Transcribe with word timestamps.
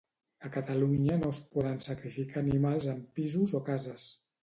A 0.47 0.49
Catalunya 0.55 1.19
no 1.19 1.29
es 1.35 1.41
poden 1.53 1.79
sacrificar 1.89 2.43
animals 2.47 2.91
en 2.97 3.07
pisos 3.21 3.59
o 3.63 3.67
cases. 3.73 4.13